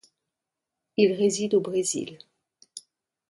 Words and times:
Il 0.97 1.11
réside 1.13 1.53
au 1.53 1.61
Brésil. 1.61 2.17